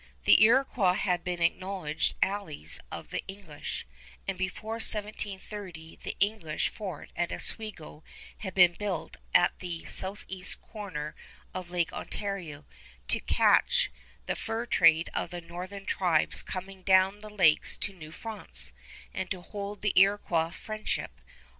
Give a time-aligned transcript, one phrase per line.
[0.23, 3.85] The Iroquois had been acknowledged allies of the English,
[4.27, 8.03] and before 1730 the English fort at Oswego
[8.39, 11.15] had been built at the southeast corner
[11.53, 12.65] of Lake Ontario
[13.09, 13.91] to catch
[14.25, 18.71] the fur trade of the northern tribes coming down the lakes to New France,
[19.13, 21.21] and to hold the Iroquois' friendship.